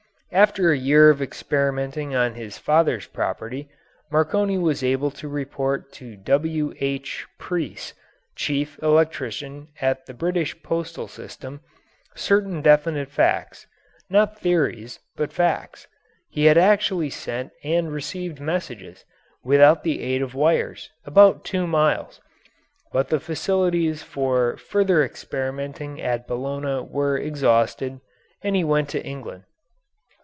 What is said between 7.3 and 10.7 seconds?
Preece, chief electrician of the British